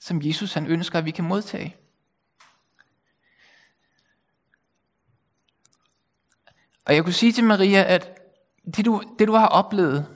[0.00, 1.76] som Jesus han ønsker, at vi kan modtage.
[6.86, 8.18] Og jeg kunne sige til Maria, at
[8.76, 10.06] det du, det du har oplevet,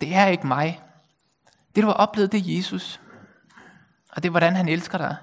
[0.00, 0.82] det er ikke mig.
[1.74, 3.00] Det du har oplevet, det er Jesus.
[4.08, 5.16] Og det er, hvordan han elsker dig.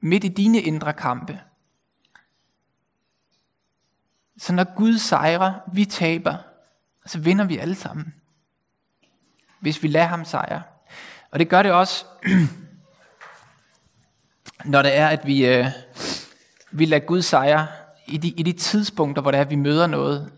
[0.00, 1.40] Midt i dine indre kampe.
[4.40, 6.36] Så når Gud sejrer, vi taber,
[7.06, 8.14] så vinder vi alle sammen.
[9.60, 10.62] Hvis vi lader ham sejre.
[11.30, 12.04] Og det gør det også,
[14.64, 15.66] når det er, at vi, øh,
[16.70, 17.66] vi lader Gud sejre
[18.06, 20.32] i de, i de tidspunkter, hvor det er, at vi møder noget,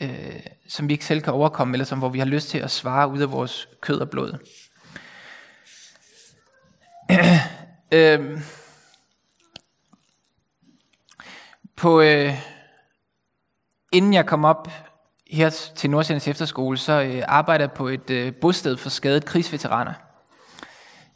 [0.00, 2.70] øh, som vi ikke selv kan overkomme, eller som hvor vi har lyst til at
[2.70, 4.38] svare ud af vores kød og blod.
[7.92, 8.40] øh,
[11.76, 12.51] på, øh,
[13.92, 14.68] inden jeg kom op
[15.30, 19.92] her til Nordsjællands Efterskole, så øh, arbejdede jeg på et øh, bosted for skadet krigsveteraner.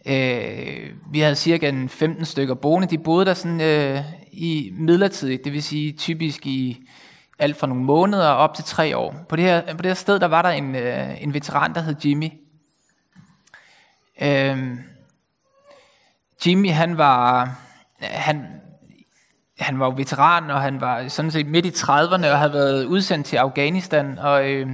[0.07, 2.89] Øh, vi havde cirka en 15 stykker boende.
[2.89, 4.01] De boede der sådan øh,
[4.33, 6.89] i midlertidigt, det vil sige typisk i
[7.39, 9.15] alt fra nogle måneder op til tre år.
[9.29, 11.81] På det her, på det her sted, der var der en, øh, en veteran, der
[11.81, 12.31] hed Jimmy.
[14.23, 14.79] Øh,
[16.47, 17.55] Jimmy, han var,
[18.01, 18.47] han,
[19.59, 22.85] han var jo veteran, og han var sådan set midt i 30'erne, og havde været
[22.85, 24.69] udsendt til Afghanistan, og, øh,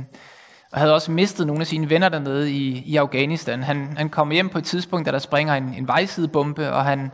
[0.73, 3.62] og havde også mistet nogle af sine venner dernede i, i Afghanistan.
[3.62, 7.11] Han, han kom hjem på et tidspunkt, da der springer en, en vejsidebombe, og han,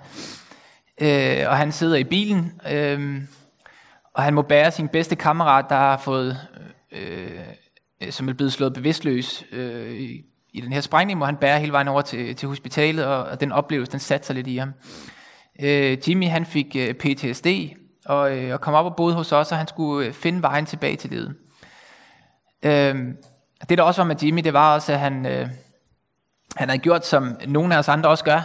[1.01, 3.23] øh, og han sidder i bilen, øh,
[4.15, 6.39] og han må bære sin bedste kammerat, der har fået,
[6.93, 7.31] øh,
[8.03, 11.61] øh, som er blevet slået bevidstløs øh, i, i den her sprængning, må han bære
[11.61, 14.57] hele vejen over til, til hospitalet, og, og den oplevelse, den satte sig lidt i
[14.57, 14.69] ham.
[14.69, 14.75] Øh,
[15.63, 17.47] Øh, Jimmy han fik øh, PTSD,
[18.07, 20.67] og, øh, og kom op og boede hos os, og han skulle øh, finde vejen
[20.67, 21.35] tilbage til livet.
[22.63, 22.97] Øh,
[23.69, 25.49] det der også var med Jimmy, det var også, at han, øh,
[26.57, 28.41] han havde gjort, som nogle af os andre også gør.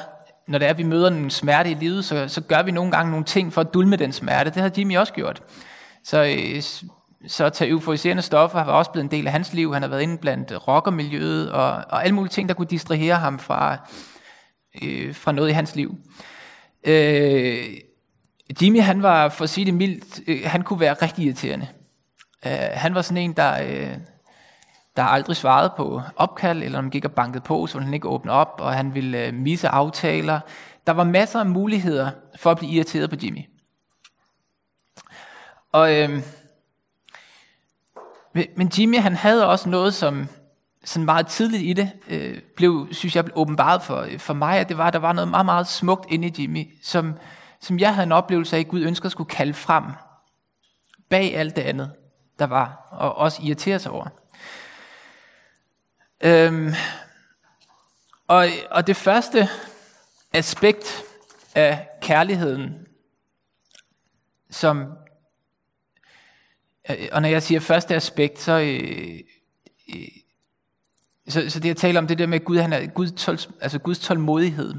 [0.47, 2.91] Når det er, at vi møder en smerte i livet, så, så gør vi nogle
[2.91, 4.49] gange nogle ting for at dulme den smerte.
[4.49, 5.41] Det har Jimmy også gjort.
[6.03, 6.61] Så, øh,
[7.27, 9.73] så tage euforiserende stoffer var også blevet en del af hans liv.
[9.73, 13.39] Han har været inde blandt rockermiljøet og, og alle mulige ting, der kunne distrahere ham
[13.39, 13.77] fra,
[14.81, 15.97] øh, fra noget i hans liv.
[16.83, 17.77] Øh,
[18.61, 21.67] Jimmy, han var, for at sige det mildt, øh, han kunne være rigtig irriterende.
[22.45, 23.97] Øh, han var sådan en, der, øh,
[24.95, 27.93] der aldrig svarede på opkald, eller om han gik og bankede på, så ville han
[27.93, 30.39] ikke åbne op, og han ville øh, misse aftaler.
[30.87, 33.41] Der var masser af muligheder for at blive irriteret på Jimmy.
[35.71, 36.21] Og, øh,
[38.33, 40.27] men Jimmy, han havde også noget, som
[40.83, 44.59] sådan meget tidligt i det, øh, blev, synes jeg, blev åbenbart for, øh, for mig,
[44.59, 47.13] at det var, der var noget meget, meget smukt inde i Jimmy, som,
[47.59, 49.83] som jeg havde en oplevelse af, at Gud ønsker skulle kalde frem
[51.09, 51.91] bag alt det andet,
[52.39, 54.07] der var, og også irritere sig over.
[56.21, 56.73] Øhm,
[58.27, 59.49] og, og det første
[60.33, 61.03] aspekt
[61.55, 62.87] af kærligheden,
[64.49, 64.93] som,
[66.89, 69.19] øh, og når jeg siger første aspekt, så, øh,
[69.95, 70.07] øh,
[71.27, 73.37] så, så det jeg taler om, det der med, at Gud, han er Gud tål,
[73.61, 74.73] altså Guds tålmodighed.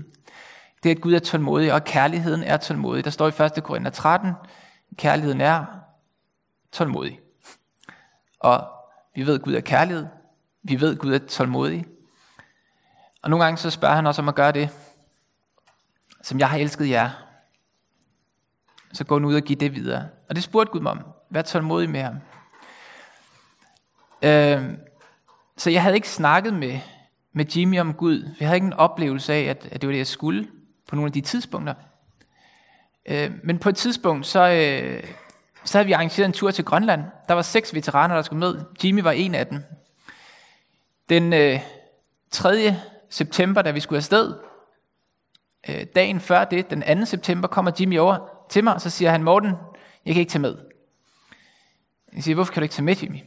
[0.83, 3.04] Det er, at Gud er tålmodig, og kærligheden er tålmodig.
[3.04, 3.64] Der står i 1.
[3.64, 4.33] Korinther 13,
[4.96, 5.64] kærligheden er
[6.72, 7.20] tålmodig.
[8.40, 8.68] Og
[9.14, 10.07] vi ved, at Gud er kærlighed.
[10.62, 11.87] Vi ved, at Gud er tålmodig.
[13.22, 14.70] Og nogle gange så spørger han også om at gøre det,
[16.22, 17.11] som jeg har elsket jer.
[18.92, 20.09] Så gå nu ud og giv det videre.
[20.28, 21.00] Og det spurgte Gud mig om.
[21.30, 22.14] Vær tålmodig med ham.
[24.22, 24.78] Øh,
[25.56, 26.80] så jeg havde ikke snakket med,
[27.32, 28.28] med Jimmy om Gud.
[28.40, 30.48] Jeg havde ikke en oplevelse af, at, at det var det, jeg skulle
[30.88, 31.74] på nogle af de tidspunkter.
[33.06, 35.04] Øh, men på et tidspunkt, så, øh,
[35.64, 37.02] så havde vi arrangeret en tur til Grønland.
[37.28, 38.60] Der var seks veteraner, der skulle med.
[38.84, 39.62] Jimmy var en af dem.
[41.08, 41.60] Den øh,
[42.30, 42.76] 3.
[43.10, 44.34] september, da vi skulle afsted,
[45.68, 47.04] øh, dagen før det, den 2.
[47.04, 49.52] september, kommer Jimmy over til mig, og så siger han, Morten,
[50.06, 50.56] jeg kan ikke tage med.
[52.14, 53.18] Jeg siger, hvorfor kan du ikke tage med, Jimmy?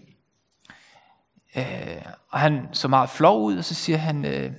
[1.56, 4.52] Øh, og han så meget flov ud, og så siger han, øh,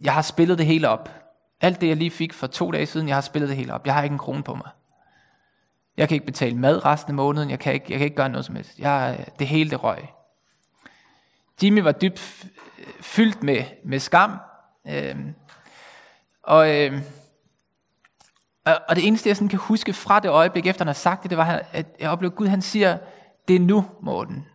[0.00, 1.10] jeg har spillet det hele op.
[1.60, 3.86] Alt det, jeg lige fik for to dage siden, jeg har spillet det hele op.
[3.86, 4.70] Jeg har ikke en krone på mig.
[5.96, 7.50] Jeg kan ikke betale mad resten af måneden.
[7.50, 8.78] Jeg kan ikke, jeg kan ikke gøre noget som helst.
[8.78, 9.98] Jeg, øh, det hele det røg.
[11.62, 12.46] Jimmy var dybt
[12.78, 14.38] øh, fyldt med, med skam.
[14.86, 15.16] Øh,
[16.42, 17.02] og, øh,
[18.64, 21.30] og det eneste, jeg sådan kan huske fra det øjeblik, efter han har sagt det,
[21.30, 22.98] det var, at jeg oplevede, at Gud han siger,
[23.48, 24.46] det er nu, Morten.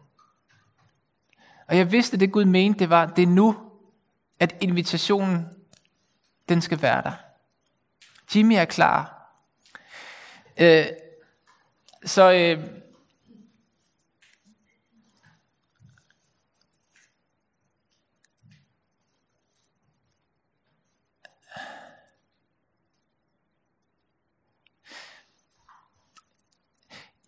[1.72, 3.58] Og jeg vidste, det Gud mente, det var, det er nu,
[4.40, 5.46] at invitationen,
[6.50, 7.12] den skal være der.
[8.36, 9.32] Jimmy er klar.
[10.58, 10.86] Øh,
[12.06, 12.68] så øh,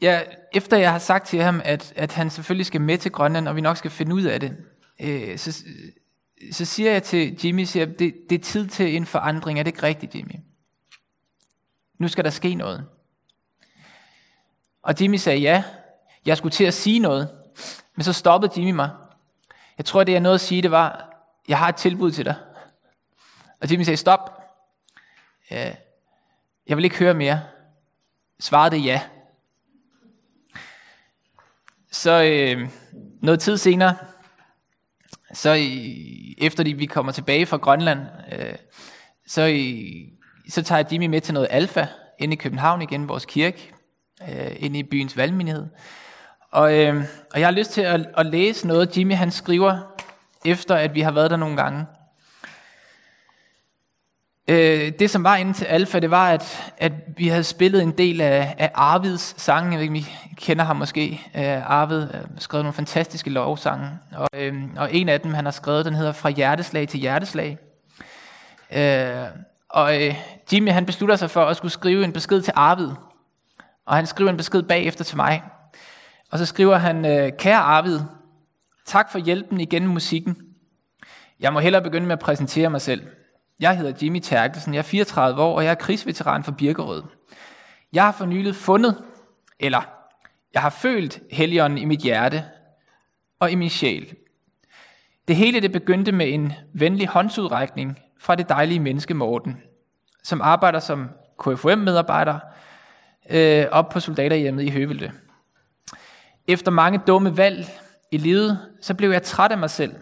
[0.03, 0.21] ja,
[0.53, 3.55] efter jeg har sagt til ham, at, at han selvfølgelig skal med til Grønland, og
[3.55, 4.57] vi nok skal finde ud af det,
[4.99, 5.63] øh, så,
[6.51, 9.59] så siger jeg til Jimmy, siger, det, det er tid til en forandring.
[9.59, 10.35] Er det ikke rigtigt, Jimmy?
[11.99, 12.85] Nu skal der ske noget.
[14.81, 15.63] Og Jimmy sagde ja.
[16.25, 17.29] Jeg skulle til at sige noget.
[17.95, 18.89] Men så stoppede Jimmy mig.
[19.77, 21.13] Jeg tror, det jeg nåede at sige, det var,
[21.47, 22.35] jeg har et tilbud til dig.
[23.61, 24.43] Og Jimmy sagde, stop.
[25.51, 25.75] Øh,
[26.67, 27.41] jeg vil ikke høre mere.
[28.39, 29.01] Svarede det ja.
[31.93, 32.69] Så øh,
[33.21, 33.95] noget tid senere,
[35.33, 37.99] så øh, efter de, vi kommer tilbage fra Grønland,
[38.31, 38.55] øh,
[39.27, 41.87] så, øh, så tager jeg Jimmy med til noget alfa
[42.19, 43.73] ind i København igen, vores kirke,
[44.21, 45.67] øh, inde i byens valgmenighed.
[46.51, 47.03] Og, øh,
[47.33, 49.95] og jeg har lyst til at, at læse noget, Jimmy han skriver,
[50.45, 51.85] efter at vi har været der nogle gange.
[54.47, 57.91] Øh, det som var inde til Alfa, det var, at, at vi havde spillet en
[57.91, 59.71] del af, af Arvids sange.
[59.71, 61.21] Jeg ved ikke, om I kender ham måske.
[61.35, 63.89] Øh, Arvid har skrevet nogle fantastiske lovsange.
[64.15, 67.57] Og, øh, og en af dem, han har skrevet, den hedder Fra hjerteslag til hjerteslag.
[68.75, 69.25] Øh,
[69.69, 70.15] og øh,
[70.53, 72.89] Jimmy, han beslutter sig for at skulle skrive en besked til Arvid.
[73.85, 75.43] Og han skriver en besked bagefter til mig.
[76.31, 77.99] Og så skriver han, øh, kære Arvid,
[78.85, 80.37] tak for hjælpen igennem musikken.
[81.39, 83.01] Jeg må hellere begynde med at præsentere mig selv.
[83.59, 87.03] Jeg hedder Jimmy Terkelsen, jeg er 34 år, og jeg er krigsveteran for Birkerød.
[87.93, 89.03] Jeg har for nylig fundet,
[89.59, 89.81] eller
[90.53, 92.43] jeg har følt Helligånden i mit hjerte
[93.39, 94.15] og i min sjæl.
[95.27, 99.57] Det hele det begyndte med en venlig håndsudrækning fra det dejlige menneske Morten,
[100.23, 102.39] som arbejder som KFM-medarbejder
[103.29, 105.11] øh, op på soldaterhjemmet i Høvelte.
[106.47, 107.65] Efter mange dumme valg
[108.11, 109.95] i livet, så blev jeg træt af mig selv.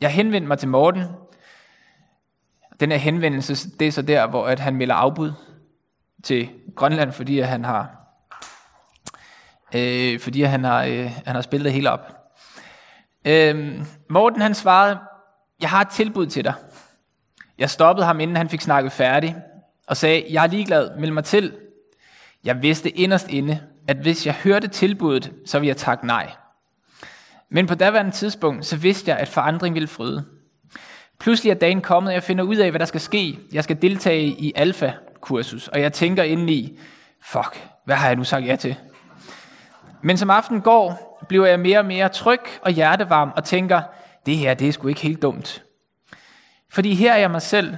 [0.00, 1.02] Jeg henvendte mig til Morten.
[2.80, 5.32] Den her henvendelse, det er så der, hvor at han melder afbud
[6.24, 7.90] til Grønland, fordi at han har,
[9.74, 12.16] øh, fordi at han har, øh, han har spillet det hele op.
[13.24, 14.98] Øh, Morten han svarede,
[15.60, 16.54] jeg har et tilbud til dig.
[17.58, 19.36] Jeg stoppede ham, inden han fik snakket færdig,
[19.86, 21.52] og sagde, jeg er ligeglad, meld mig til.
[22.44, 26.30] Jeg vidste inderst inde, at hvis jeg hørte tilbuddet, så ville jeg takke nej.
[27.50, 30.39] Men på daværende tidspunkt, så vidste jeg, at forandring ville fryde.
[31.20, 33.38] Pludselig er dagen kommet, og jeg finder ud af, hvad der skal ske.
[33.52, 36.78] Jeg skal deltage i alfa-kursus, og jeg tænker indeni,
[37.22, 38.76] fuck, hvad har jeg nu sagt ja til?
[40.02, 43.82] Men som aften går, bliver jeg mere og mere tryg og hjertevarm og tænker,
[44.26, 45.64] det her, det er sgu ikke helt dumt.
[46.68, 47.76] Fordi her er jeg mig selv,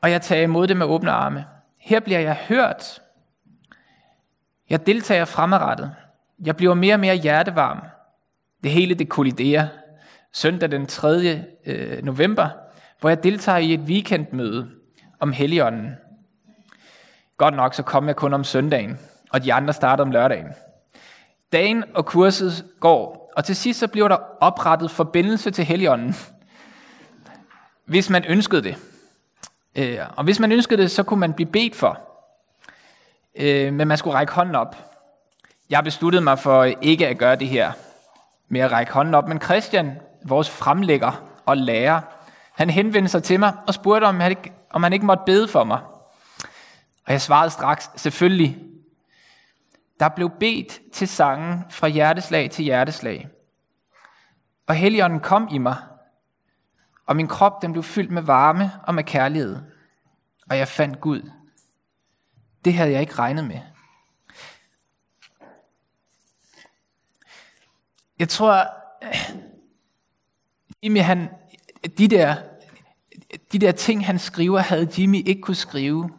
[0.00, 1.44] og jeg tager imod det med åbne arme.
[1.78, 3.02] Her bliver jeg hørt.
[4.70, 5.94] Jeg deltager fremadrettet.
[6.44, 7.80] Jeg bliver mere og mere hjertevarm.
[8.62, 9.68] Det hele det kolliderer.
[10.36, 11.44] Søndag den 3.
[11.66, 12.48] Øh, november,
[13.00, 14.70] hvor jeg deltager i et weekendmøde
[15.20, 15.90] om Helligånden.
[17.36, 18.98] Godt nok, så kom jeg kun om søndagen,
[19.30, 20.46] og de andre starter om lørdagen.
[21.52, 26.14] Dagen og kurset går, og til sidst så bliver der oprettet forbindelse til Helligånden,
[27.84, 28.76] hvis man ønskede det.
[29.76, 32.00] Øh, og hvis man ønskede det, så kunne man blive bedt for.
[33.36, 34.76] Øh, men man skulle række hånden op.
[35.70, 37.72] Jeg besluttede mig for ikke at gøre det her
[38.48, 42.00] med at række hånden op, men Christian, vores fremlægger og lærer,
[42.52, 45.48] han henvendte sig til mig og spurgte, om han ikke, om han ikke måtte bede
[45.48, 45.80] for mig.
[47.06, 48.58] Og jeg svarede straks, selvfølgelig.
[50.00, 53.28] Der blev bedt til sangen fra hjerteslag til hjerteslag.
[54.66, 55.76] Og Helligånden kom i mig,
[57.06, 59.56] og min krop den blev fyldt med varme og med kærlighed.
[60.50, 61.30] Og jeg fandt Gud.
[62.64, 63.60] Det havde jeg ikke regnet med.
[68.18, 68.66] Jeg tror,
[70.84, 71.28] Jimmy, han,
[71.98, 72.36] de, der,
[73.52, 76.10] de der ting, han skriver, havde Jimmy ikke kunne skrive,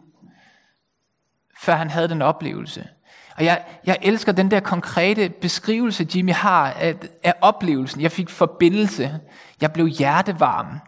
[1.58, 2.88] før han havde den oplevelse.
[3.38, 8.01] Og jeg, jeg elsker den der konkrete beskrivelse, Jimmy har af, af oplevelsen.
[8.01, 9.19] Jeg fik forbindelse.
[9.62, 10.80] Jeg blev hjertevarm.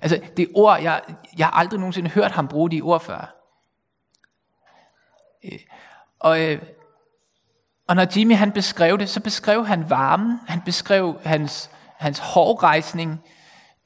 [0.00, 1.02] Altså, det ord, jeg,
[1.38, 3.34] jeg har aldrig nogensinde hørt ham bruge de ord før.
[5.44, 5.58] Øh,
[6.18, 6.62] og, øh,
[7.88, 13.20] og når Jimmy han beskrev det, så beskrev han varmen, han beskrev hans, hans hårrejsning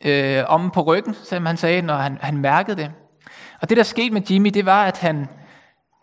[0.05, 2.91] øh, om på ryggen, som han sagde, når han, han mærkede det.
[3.61, 5.29] Og det, der skete med Jimmy, det var, at han,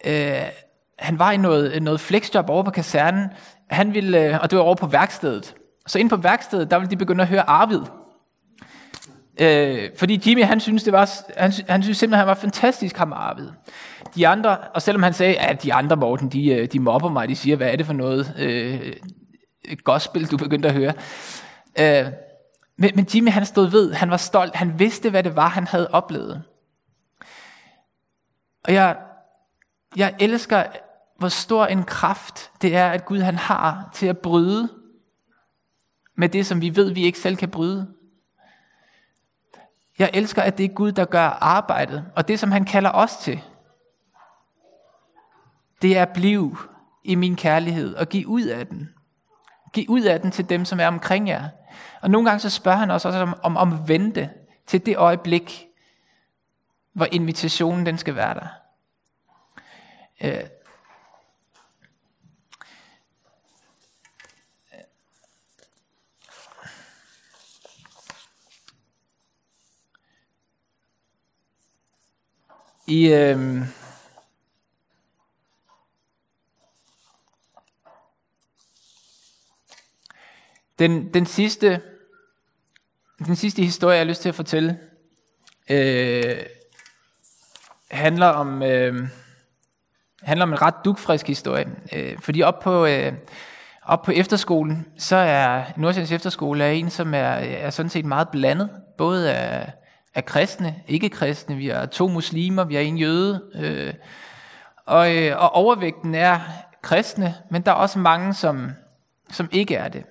[0.06, 0.42] øh,
[1.00, 3.30] han var i noget, noget flexjob over på kasernen,
[3.70, 5.56] han ville, øh, og det var over på værkstedet.
[5.88, 7.82] Så ind på værkstedet, der ville de begynde at høre Arvid.
[9.42, 13.14] Øh, fordi Jimmy, han synes, det var, han, han synes simpelthen, han var fantastisk ham
[13.14, 13.48] Arvid.
[14.16, 17.30] De andre, og selvom han sagde, at de andre, Morten, de, øh, de mobber mig,
[17.30, 18.94] de siger, hvad er det for noget øh,
[19.84, 20.94] gospel, du begyndte at høre.
[21.80, 22.06] Øh,
[22.78, 25.68] men, men Jimmy, han stod ved, han var stolt, han vidste, hvad det var, han
[25.68, 26.44] havde oplevet.
[28.64, 28.98] Og jeg,
[29.96, 30.64] jeg elsker,
[31.18, 34.70] hvor stor en kraft det er, at Gud han har til at bryde
[36.16, 37.94] med det, som vi ved, vi ikke selv kan bryde.
[40.00, 43.18] Jeg elsker, at det er Gud, der gør arbejdet, og det, som han kalder os
[43.18, 43.42] til,
[45.82, 46.58] det er at blive
[47.04, 48.90] i min kærlighed og give ud af den.
[49.74, 51.50] Giv ud af den til dem, som er omkring jer.
[52.02, 54.30] Og nogle gange så spørger han os også om, om, om vente
[54.68, 55.66] til det øjeblik,
[56.94, 58.48] hvor invitationen den skal være der.
[60.22, 60.44] Øh,
[72.88, 73.79] I, øh,
[80.80, 81.82] den, den, sidste,
[83.26, 84.78] den sidste historie, jeg har lyst til at fortælle,
[85.70, 86.36] øh,
[87.92, 89.08] handler om, øh,
[90.22, 91.66] handler om en ret dugfrisk historie.
[91.94, 93.14] Øh, fordi op på, øh,
[93.84, 98.30] op på efterskolen, så er Nordsjællands efterskole er en, som er, er sådan set meget
[98.30, 99.74] blandet, både af
[100.16, 103.94] af kristne, ikke kristne, vi er to muslimer, vi er en jøde, øh,
[104.86, 106.40] og, øh, og overvægten er
[106.82, 108.72] kristne, men der er også mange, som,
[109.32, 110.04] som ikke er det.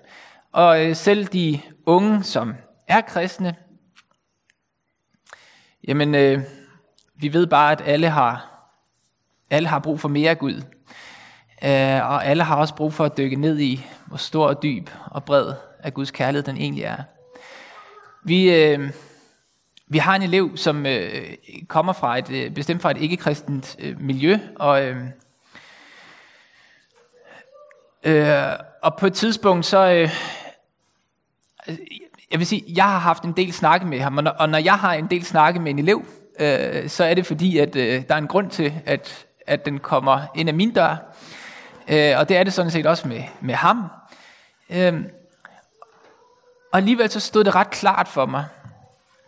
[0.53, 2.55] Og øh, selv de unge, som
[2.89, 3.57] er kristne,
[5.89, 6.43] jamen øh,
[7.17, 8.49] vi ved bare, at alle har,
[9.51, 10.63] alle har brug for mere Gud.
[11.65, 14.91] Øh, og alle har også brug for at dykke ned i, hvor stor og dyb
[15.07, 17.03] og bred af Guds kærlighed den egentlig er.
[18.25, 18.91] Vi, øh,
[19.91, 21.35] Vi har en elev, som øh,
[21.69, 24.97] kommer fra et øh, bestemt fra et ikke-kristent øh, miljø, og, øh,
[28.05, 29.79] øh, og på et tidspunkt så...
[29.79, 30.11] Øh,
[31.69, 31.79] øh,
[32.31, 34.59] jeg vil sige, jeg har haft en del snakke med ham, og når, og når
[34.59, 36.05] jeg har en del snakke med en elev,
[36.41, 39.79] øh, så er det fordi, at øh, der er en grund til, at, at den
[39.79, 40.97] kommer ind af min dør.
[41.89, 43.85] Øh, og det er det sådan set også med, med ham.
[44.71, 45.05] Øh,
[46.73, 48.45] og alligevel så stod det ret klart for mig,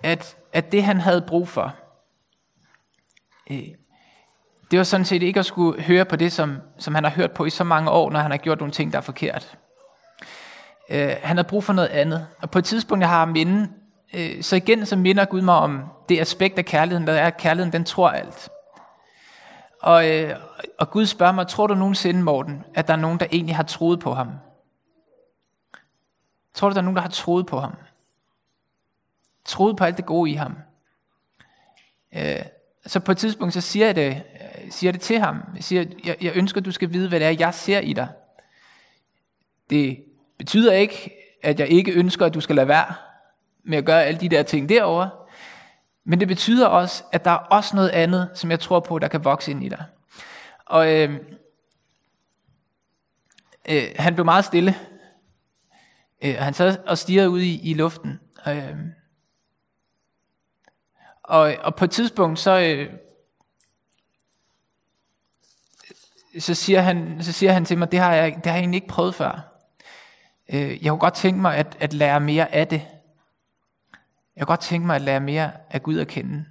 [0.02, 1.74] at, at det han havde brug for,
[3.50, 3.68] øh,
[4.70, 7.32] det var sådan set ikke at skulle høre på det, som, som han har hørt
[7.32, 9.58] på i så mange år, når han har gjort nogle ting, der er forkert.
[10.90, 12.26] Øh, han havde brug for noget andet.
[12.42, 13.68] Og på et tidspunkt, jeg har minde,
[14.14, 17.36] øh, så igen så minder Gud mig om det aspekt af kærligheden, der er, at
[17.36, 18.48] kærligheden den tror alt.
[19.82, 20.36] Og, øh,
[20.78, 23.62] og Gud spørger mig, tror du nogensinde, Morten, at der er nogen, der egentlig har
[23.62, 24.28] troet på ham?
[26.54, 27.74] Tror du, der er nogen, der har troet på ham?
[29.44, 30.56] Troet på alt det gode i ham?
[32.14, 32.42] Øh,
[32.86, 34.22] så på et tidspunkt, så siger jeg det,
[34.70, 35.42] siger det til ham.
[35.54, 37.92] Jeg siger, jeg, jeg ønsker, at du skal vide, hvad det er, jeg ser i
[37.92, 38.08] dig.
[39.70, 40.04] Det
[40.38, 41.10] betyder ikke,
[41.42, 42.94] at jeg ikke ønsker, at du skal lade være
[43.64, 45.10] med at gøre alle de der ting derovre.
[46.04, 49.08] Men det betyder også, at der er også noget andet, som jeg tror på, der
[49.08, 49.84] kan vokse ind i dig.
[50.66, 51.18] Og øh,
[53.68, 54.74] øh, han blev meget stille.
[56.22, 58.20] Øh, han sad og stirrede ud i, i luften.
[58.48, 58.76] Øh,
[61.22, 62.92] og, og på et tidspunkt, så, øh,
[66.38, 68.76] så, siger han, så siger han til mig, det har jeg, det har jeg egentlig
[68.76, 69.50] ikke prøvet før.
[70.52, 72.82] Øh, jeg kunne godt tænke mig at, at lære mere af det.
[74.36, 76.44] Jeg kunne godt tænke mig at lære mere af Gud at kende.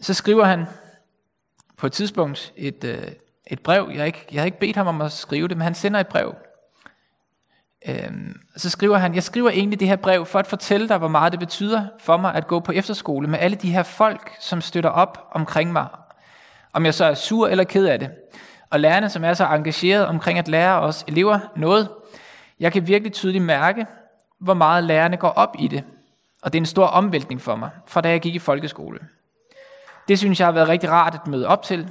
[0.00, 0.66] Så skriver han
[1.76, 3.12] på et tidspunkt et, øh,
[3.46, 3.88] et brev.
[3.90, 6.00] Jeg har, ikke, jeg har ikke bedt ham om at skrive det, men han sender
[6.00, 6.34] et brev.
[7.88, 11.08] Øhm, så skriver han, jeg skriver egentlig det her brev for at fortælle dig, hvor
[11.08, 14.60] meget det betyder for mig at gå på efterskole med alle de her folk, som
[14.60, 15.88] støtter op omkring mig.
[16.72, 18.10] Om jeg så er sur eller ked af det.
[18.70, 21.88] Og lærerne, som er så engageret omkring at lære os elever noget.
[22.60, 23.86] Jeg kan virkelig tydeligt mærke,
[24.38, 25.84] hvor meget lærerne går op i det.
[26.42, 28.98] Og det er en stor omvæltning for mig, fra da jeg gik i folkeskole.
[30.08, 31.90] Det synes jeg har været rigtig rart at møde op til,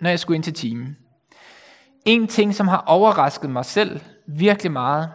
[0.00, 0.96] når jeg skulle ind til timen.
[2.04, 5.10] En ting, som har overrasket mig selv virkelig meget,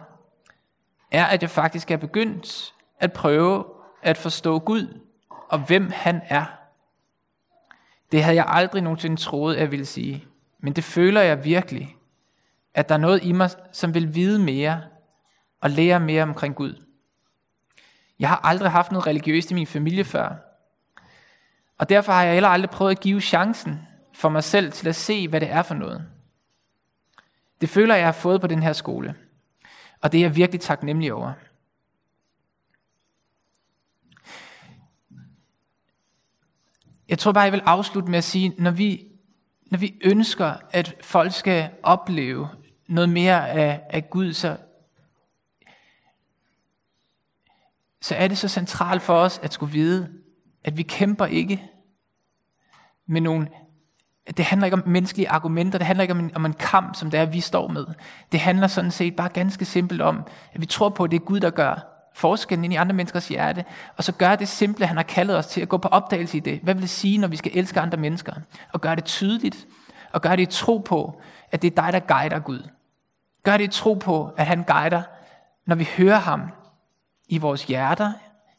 [1.10, 3.64] er, at jeg faktisk er begyndt at prøve
[4.02, 5.00] at forstå Gud
[5.48, 6.44] og hvem han er.
[8.12, 10.24] Det havde jeg aldrig nogensinde troet, jeg ville sige.
[10.58, 11.96] Men det føler jeg virkelig,
[12.74, 14.82] at der er noget i mig, som vil vide mere
[15.60, 16.84] og lære mere omkring Gud.
[18.18, 20.36] Jeg har aldrig haft noget religiøst i min familie før.
[21.78, 23.80] Og derfor har jeg heller aldrig prøvet at give chancen
[24.14, 26.06] for mig selv til at se, hvad det er for noget.
[27.60, 29.14] Det føler jeg har fået på den her skole.
[30.00, 31.32] Og det er jeg virkelig taknemmelig over.
[37.10, 39.06] Jeg tror bare, jeg vil afslutte med at sige, når vi,
[39.70, 42.48] når vi ønsker, at folk skal opleve
[42.88, 44.56] noget mere af, af Gud, så,
[48.00, 50.08] så er det så centralt for os at skulle vide,
[50.64, 51.62] at vi kæmper ikke
[53.06, 53.48] med nogle
[54.36, 57.10] det handler ikke om menneskelige argumenter, det handler ikke om en, om en kamp, som
[57.10, 57.86] det er, vi står med.
[58.32, 61.24] Det handler sådan set bare ganske simpelt om, at vi tror på, at det er
[61.24, 63.64] Gud, der gør forskellen ind i andre menneskers hjerte,
[63.96, 66.40] og så gør det simple, han har kaldet os til at gå på opdagelse i
[66.40, 66.60] det.
[66.62, 68.32] Hvad vil det sige, når vi skal elske andre mennesker?
[68.72, 69.66] Og gøre det tydeligt,
[70.12, 72.68] og gøre det i tro på, at det er dig, der guider Gud.
[73.42, 75.02] Gør det i tro på, at han guider,
[75.66, 76.40] når vi hører ham
[77.28, 78.12] i vores hjerter,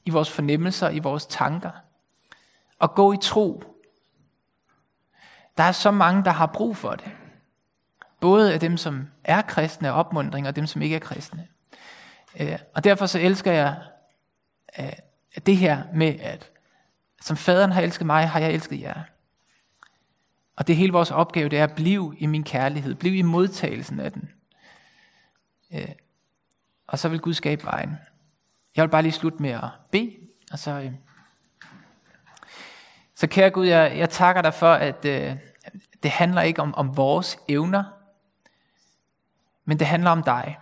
[0.05, 1.71] i vores fornemmelser, i vores tanker.
[2.79, 3.63] Og gå i tro
[5.57, 7.11] der er så mange, der har brug for det.
[8.19, 11.47] Både af dem, som er kristne og opmundring, og dem, som ikke er kristne.
[12.39, 13.81] Øh, og derfor så elsker jeg
[14.79, 14.93] øh,
[15.45, 16.51] det her med, at
[17.21, 19.03] som faderen har elsket mig, har jeg elsket jer.
[20.55, 23.21] Og det er hele vores opgave, det er at blive i min kærlighed, blive i
[23.21, 24.31] modtagelsen af den.
[25.73, 25.89] Øh,
[26.87, 27.97] og så vil Gud skabe vejen.
[28.75, 30.17] Jeg vil bare lige slutte med at bede,
[30.51, 30.71] og så...
[30.71, 30.93] Øh,
[33.15, 35.37] så kære Gud, jeg, jeg takker dig for, at øh,
[36.03, 37.83] det handler ikke om, om vores evner,
[39.65, 40.59] men det handler om dig.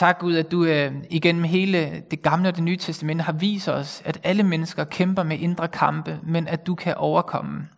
[0.00, 3.68] Tak Gud, at du øh, igennem hele det gamle og det nye testamente har vist
[3.68, 7.68] os, at alle mennesker kæmper med indre kampe, men at du kan overkomme.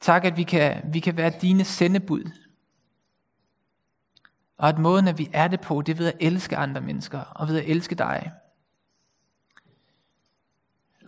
[0.00, 2.30] Tak, at vi kan, vi kan være dine sendebud.
[4.56, 7.20] Og at måden, at vi er det på, det er ved at elske andre mennesker
[7.20, 8.32] og ved at elske dig.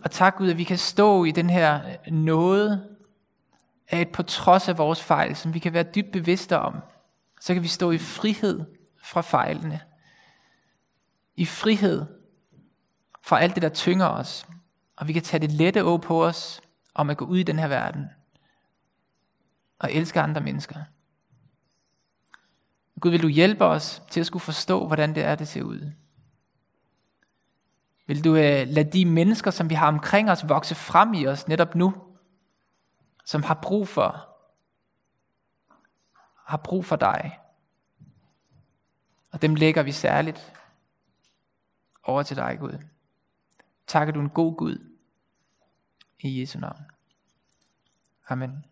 [0.03, 1.81] Og tak Gud, at vi kan stå i den her
[2.11, 2.89] nåde
[3.89, 6.81] af et på trods af vores fejl, som vi kan være dybt bevidste om.
[7.41, 8.65] Så kan vi stå i frihed
[9.03, 9.81] fra fejlene.
[11.35, 12.05] i frihed
[13.23, 14.45] fra alt det, der tynger os.
[14.95, 16.61] Og vi kan tage det lette å på os
[16.93, 18.05] om at gå ud i den her verden
[19.79, 20.75] og elske andre mennesker.
[22.99, 25.91] Gud, vil du hjælpe os til at skulle forstå, hvordan det er, det ser ud?
[28.07, 31.47] Vil du øh, lade de mennesker, som vi har omkring os, vokse frem i os
[31.47, 31.93] netop nu,
[33.25, 34.30] som har brug for,
[36.51, 37.39] har brug for dig.
[39.31, 40.53] Og dem lægger vi særligt
[42.03, 42.77] over til dig, Gud.
[43.87, 44.97] Tak, at du er en god Gud.
[46.19, 46.85] I Jesu navn.
[48.29, 48.65] Amen.